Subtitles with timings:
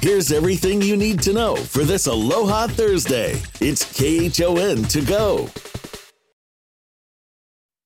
[0.00, 3.32] Here's everything you need to know for this Aloha Thursday.
[3.60, 5.46] It's KHON 2Go.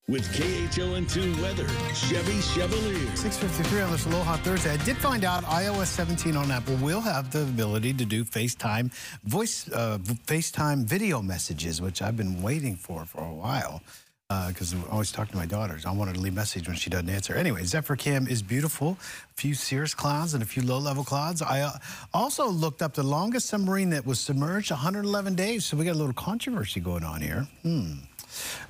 [0.08, 3.16] With KHON2 weather, Chevy Chevalier.
[3.16, 4.72] 653 on this Aloha Thursday.
[4.72, 8.92] I did find out iOS 17 on Apple will have the ability to do FaceTime
[9.24, 13.80] voice, uh, FaceTime video messages, which I've been waiting for for a while
[14.28, 15.84] because uh, I always talk to my daughters.
[15.84, 17.34] I wanted to leave a message when she doesn't answer.
[17.34, 18.96] Anyway, Zephyr Cam is beautiful.
[19.30, 21.42] A few cirrus clouds and a few low-level clouds.
[21.42, 21.72] I uh,
[22.14, 25.64] also looked up the longest submarine that was submerged 111 days.
[25.64, 27.46] So we got a little controversy going on here.
[27.62, 27.92] Hmm.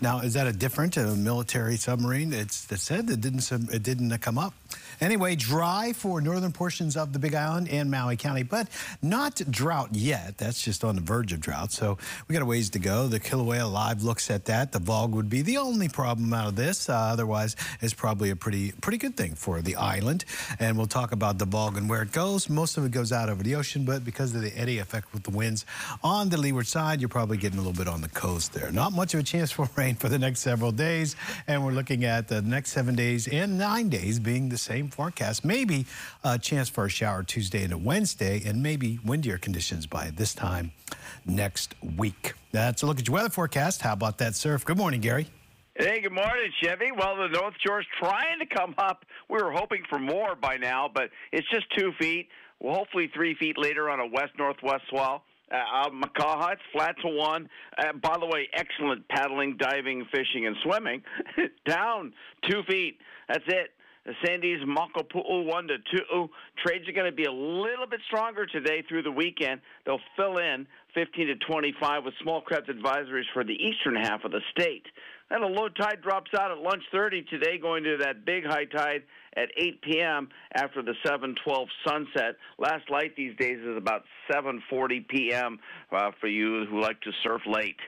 [0.01, 2.33] Now, is that a different a military submarine?
[2.33, 4.55] It's it said it didn't it didn't come up.
[5.03, 8.69] Anyway, dry for northern portions of the Big Island and Maui County, but
[9.03, 10.39] not drought yet.
[10.39, 11.73] That's just on the verge of drought.
[11.73, 11.99] So
[12.29, 13.09] we got a ways to go.
[13.09, 14.71] The Kilauea Live looks at that.
[14.71, 16.89] The VOG would be the only problem out of this.
[16.89, 20.25] Uh, otherwise, it's probably a pretty pretty good thing for the island.
[20.61, 22.49] And we'll talk about the VOG and where it goes.
[22.49, 25.25] Most of it goes out over the ocean, but because of the eddy effect with
[25.25, 25.67] the winds
[26.05, 28.71] on the leeward side, you're probably getting a little bit on the coast there.
[28.71, 31.17] Not much of a chance for rain for the next several days.
[31.49, 35.45] And we're looking at the next seven days and nine days being the same forecast.
[35.45, 35.87] Maybe
[36.23, 40.73] a chance for a shower Tuesday into Wednesday, and maybe windier conditions by this time
[41.25, 42.35] next week.
[42.53, 43.83] That's a look at your weather forecast.
[43.83, 44.65] How about that surf?
[44.65, 45.27] Good morning, Gary.
[45.75, 46.93] Hey, good morning, Chevy.
[46.93, 49.07] Well, the North Shore's trying to come up.
[49.31, 52.29] We were hoping for more by now, but it's just two feet.
[52.61, 55.25] Well, hopefully three feet later on a west-northwest swell.
[55.51, 57.49] Uh, out Makaha, it's flat to one.
[57.79, 61.03] Uh, by the way, excellent paddling, diving, fishing, and swimming.
[61.67, 62.13] Down
[62.49, 62.99] two feet.
[63.29, 63.71] That's it.
[64.25, 65.77] Sandy's Makapu'u 1 to
[66.11, 66.29] 2.
[66.65, 69.61] Trades are going to be a little bit stronger today through the weekend.
[69.87, 74.33] They'll fill in 15 to 25 with small craft advisories for the eastern half of
[74.33, 74.85] the state.
[75.31, 78.65] Then a low tide drops out at lunch 30 today, going to that big high
[78.67, 79.03] tide
[79.37, 80.29] at 8 p.m.
[80.55, 82.37] after the 7:12 sunset.
[82.59, 85.59] Last light these days is about 7:40 p.m.
[85.91, 87.79] Uh, for you who like to surf late.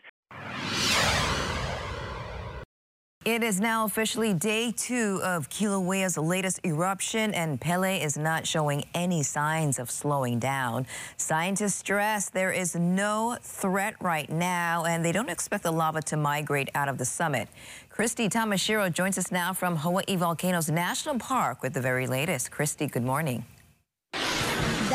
[3.24, 8.84] It is now officially day two of Kilauea's latest eruption, and Pele is not showing
[8.92, 10.86] any signs of slowing down.
[11.16, 16.18] Scientists stress there is no threat right now, and they don't expect the lava to
[16.18, 17.48] migrate out of the summit.
[17.88, 22.50] Christy Tamashiro joins us now from Hawaii Volcanoes National Park with the very latest.
[22.50, 23.46] Christy, good morning.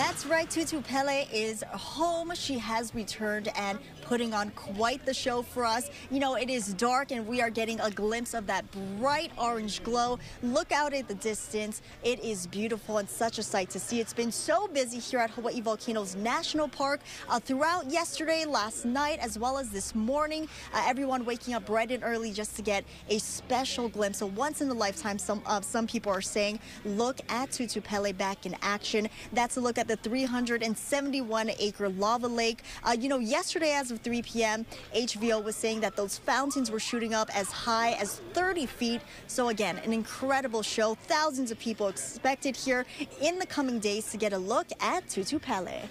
[0.09, 2.31] That's right, Tutu Pele is home.
[2.33, 5.91] She has returned and putting on quite the show for us.
[6.09, 8.65] You know, it is dark and we are getting a glimpse of that
[8.99, 10.17] bright orange glow.
[10.41, 11.83] Look out at the distance.
[12.03, 13.99] It is beautiful and such a sight to see.
[13.99, 19.19] It's been so busy here at Hawaii Volcanoes National Park uh, throughout yesterday, last night,
[19.19, 20.49] as well as this morning.
[20.73, 24.61] Uh, everyone waking up bright and early just to get a special glimpse, a once
[24.61, 28.55] in a lifetime, some, uh, some people are saying, look at Tutu Pele back in
[28.63, 29.07] action.
[29.33, 32.63] That's a look at the 371 acre lava lake.
[32.83, 34.65] Uh, you know, yesterday as of 3 p.m.,
[34.95, 39.01] HVO was saying that those fountains were shooting up as high as 30 feet.
[39.27, 40.95] So again, an incredible show.
[40.95, 42.85] Thousands of people expected here
[43.21, 45.81] in the coming days to get a look at Tutu Pele.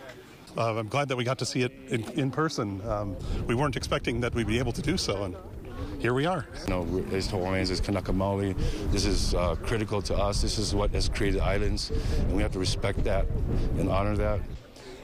[0.56, 2.80] Uh, I'm glad that we got to see it in, in person.
[2.88, 5.36] Um, we weren't expecting that we'd be able to do so, and
[5.98, 6.46] here we are.
[6.66, 8.56] You know, as Hawaiians, as Kanaka Maoli,
[8.90, 10.40] this is uh, critical to us.
[10.40, 13.26] This is what has created islands, and we have to respect that
[13.78, 14.40] and honor that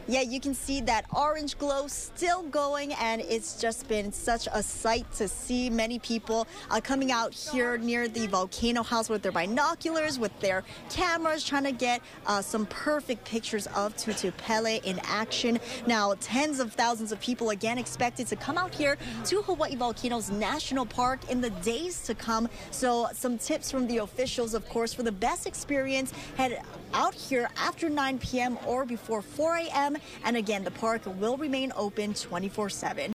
[0.06, 4.62] yeah, you can see that orange glow still going, and it's just been such a
[4.62, 9.32] sight to see many people uh, coming out here near the volcano house with their
[9.32, 15.00] binoculars, with their cameras, trying to get uh, some perfect pictures of Tutu Pele in
[15.04, 15.58] action.
[15.86, 20.30] Now, tens of thousands of people again expected to come out here to Hawaii Volcanoes
[20.30, 22.48] National Park in the days to come.
[22.70, 26.62] So, some tips from the officials, of course, for the best experience, head
[26.94, 28.58] out here after 9 p.m.
[28.66, 29.96] or before 4 a.m.
[30.24, 33.14] And again, the park will remain open 24 7.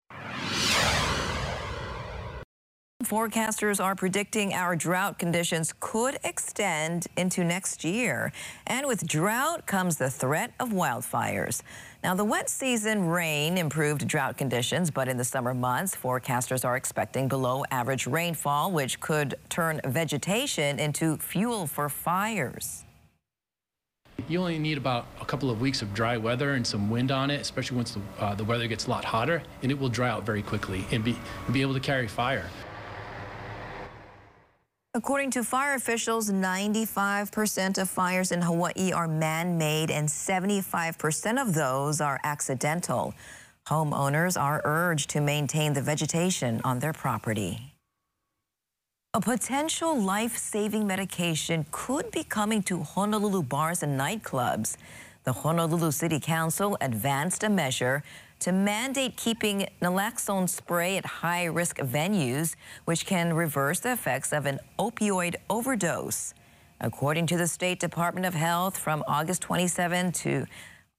[3.06, 8.32] Forecasters are predicting our drought conditions could extend into next year.
[8.66, 11.62] And with drought comes the threat of wildfires.
[12.04, 16.78] Now, the wet season rain improved drought conditions, but in the summer months, forecasters are
[16.78, 22.85] expecting below average rainfall, which could turn vegetation into fuel for fires.
[24.28, 27.30] You only need about a couple of weeks of dry weather and some wind on
[27.30, 30.10] it, especially once the, uh, the weather gets a lot hotter, and it will dry
[30.10, 31.16] out very quickly and be,
[31.46, 32.50] and be able to carry fire.
[34.96, 42.00] According to fire officials, 95% of fires in Hawaii are man-made and 75% of those
[42.00, 43.14] are accidental.
[43.68, 47.75] Homeowners are urged to maintain the vegetation on their property.
[49.16, 54.76] A potential life-saving medication could be coming to Honolulu bars and nightclubs.
[55.24, 58.04] The Honolulu City Council advanced a measure
[58.42, 64.46] to mandate keeping naloxone spray at high risk venues, which can reverse the effects of
[64.46, 66.34] an opioid overdose.
[66.82, 70.46] According to the State Department of Health, from August 27 to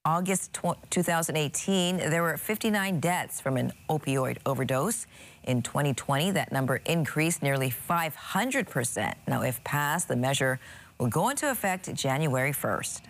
[0.06, 0.58] August
[0.88, 5.06] 2018, there were 59 deaths from an opioid overdose.
[5.46, 9.14] In 2020, that number increased nearly 500%.
[9.28, 10.58] Now, if passed, the measure
[10.98, 13.02] will go into effect January 1st.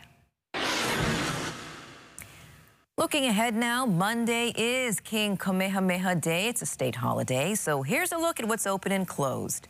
[2.98, 6.48] Looking ahead now, Monday is King Kamehameha Day.
[6.48, 7.54] It's a state holiday.
[7.54, 9.68] So here's a look at what's open and closed.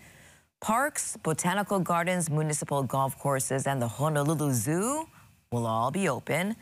[0.61, 5.07] Parks, botanical gardens, municipal golf courses, and the Honolulu Zoo
[5.53, 6.57] will all be open.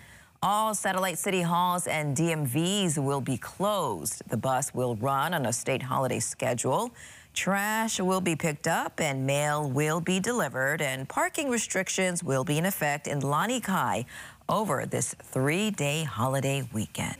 [0.46, 4.20] All satellite city halls and DMVs will be closed.
[4.28, 6.90] The bus will run on a state holiday schedule.
[7.32, 12.58] Trash will be picked up and mail will be delivered, and parking restrictions will be
[12.58, 14.04] in effect in Lanikai
[14.46, 17.16] over this three day holiday weekend.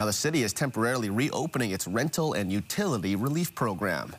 [0.00, 4.10] Now, the city is temporarily reopening its rental and utility relief program.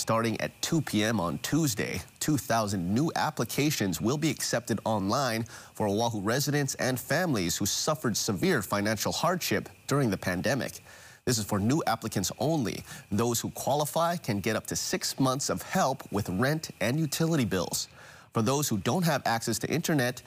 [0.00, 1.20] Starting at 2 p.m.
[1.20, 5.44] on Tuesday, 2,000 new applications will be accepted online
[5.74, 10.80] for Oahu residents and families who suffered severe financial hardship during the pandemic.
[11.26, 12.82] This is for new applicants only.
[13.12, 17.44] Those who qualify can get up to six months of help with rent and utility
[17.44, 17.88] bills.
[18.32, 20.22] For those who don't have access to internet,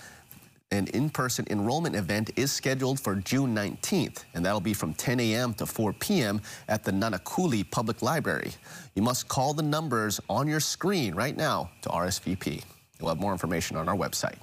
[0.74, 5.54] an in-person enrollment event is scheduled for June 19th, and that'll be from 10 a.m.
[5.56, 6.42] to 4 p.m.
[6.68, 8.52] at the Nanakuli Public Library.
[8.96, 12.64] You must call the numbers on your screen right now to RSVP.
[13.00, 14.38] You'll have more information on our website.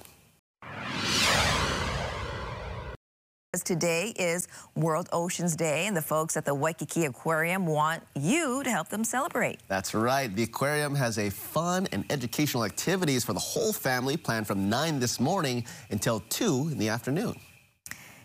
[3.65, 8.71] Today is World Oceans Day, and the folks at the Waikiki Aquarium want you to
[8.71, 9.59] help them celebrate.
[9.67, 10.33] That's right.
[10.33, 15.01] The aquarium has a fun and educational activities for the whole family planned from 9
[15.01, 17.35] this morning until 2 in the afternoon.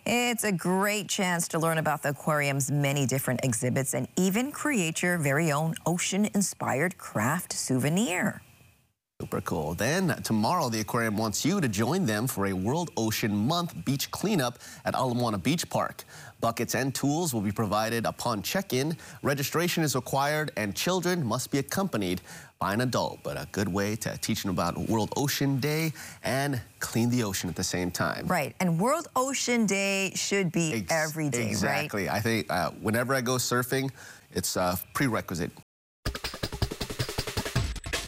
[0.07, 5.03] It's a great chance to learn about the aquarium's many different exhibits and even create
[5.03, 8.43] your very own ocean-inspired craft souvenir.
[9.23, 9.73] Super cool.
[9.73, 14.11] Then tomorrow, the aquarium wants you to join them for a World Ocean Month beach
[14.11, 16.05] cleanup at Ala Moana Beach Park.
[16.43, 18.95] Buckets and tools will be provided upon check-in.
[19.23, 22.21] Registration is required, and children must be accompanied
[22.59, 23.21] by an adult.
[23.23, 27.49] But a good way to teach them about World Ocean Day and clean the ocean
[27.49, 28.27] at the same time.
[28.27, 28.55] Right.
[28.61, 32.07] And World Ocean Day should be Ex every day, exactly.
[32.07, 32.17] right?
[32.17, 33.91] I think uh, whenever I go surfing,
[34.35, 35.53] it's a prerequisite.